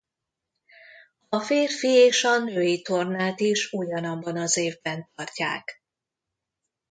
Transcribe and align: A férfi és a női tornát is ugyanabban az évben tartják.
A 1.29 1.39
férfi 1.39 1.87
és 1.87 2.23
a 2.23 2.37
női 2.37 2.81
tornát 2.81 3.39
is 3.39 3.71
ugyanabban 3.71 4.37
az 4.37 4.57
évben 4.57 5.07
tartják. 5.15 5.83